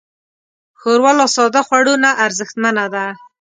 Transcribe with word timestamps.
ښوروا 0.79 1.11
له 1.19 1.25
ساده 1.35 1.61
خوړو 1.67 1.93
نه 2.03 2.11
ارزښتمنه 2.25 2.83
ده. 2.93 3.05